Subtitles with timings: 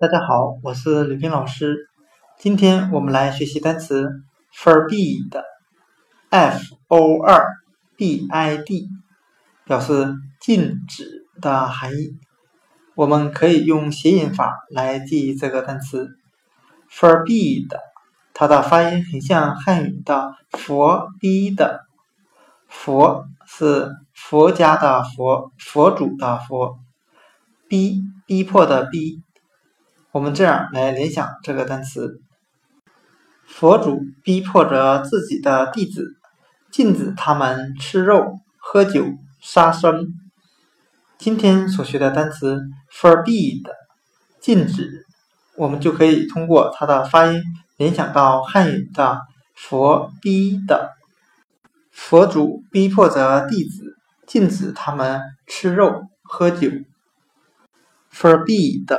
[0.00, 1.90] 大家好，我是吕冰老师。
[2.38, 4.08] 今天我们来学习单词
[4.50, 5.42] forbid，f
[6.88, 7.44] o r
[7.98, 8.88] b i d，
[9.66, 12.16] 表示禁止的含义。
[12.94, 16.08] 我们可以用谐音法来记忆这个单词
[16.90, 17.68] forbid，
[18.32, 21.84] 它的发音很像汉语的佛逼的，
[22.68, 26.78] 佛是佛家的佛，佛祖的佛，
[27.68, 29.22] 逼逼迫的逼。
[30.12, 32.20] 我们这样来联想这个单词：
[33.46, 36.16] 佛祖逼迫着自己的弟子，
[36.72, 39.06] 禁止他们吃肉、喝酒、
[39.40, 40.08] 杀生。
[41.16, 42.60] 今天所学的单词
[42.92, 43.62] forbid，
[44.40, 45.06] 禁止，
[45.56, 47.40] 我们就可以通过它的发音
[47.76, 49.20] 联想到汉语的
[49.54, 50.90] 佛逼的。
[51.92, 56.68] 佛祖逼迫着弟子，禁止他们吃肉、喝酒。
[58.12, 58.98] forbid。